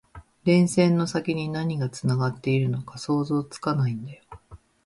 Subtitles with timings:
[0.45, 4.23] 電線の先に何がつながっているのか想像つかないんだよ